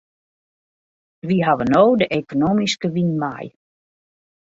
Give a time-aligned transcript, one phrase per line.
[1.27, 3.47] Wy hawwe no de ekonomyske wyn mei.